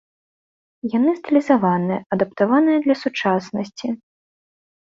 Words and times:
Яны 0.97 1.11
стылізаваныя, 1.19 1.99
адаптаваныя 2.17 2.79
для 2.87 2.95
сучаснасці. 3.03 3.87